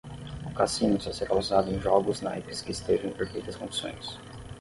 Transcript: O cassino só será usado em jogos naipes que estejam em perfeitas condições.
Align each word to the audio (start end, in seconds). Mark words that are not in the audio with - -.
O 0.43 0.49
cassino 0.51 0.99
só 0.99 1.13
será 1.13 1.37
usado 1.37 1.69
em 1.71 1.79
jogos 1.79 2.21
naipes 2.21 2.63
que 2.63 2.71
estejam 2.71 3.11
em 3.11 3.13
perfeitas 3.13 3.55
condições. 3.55 4.17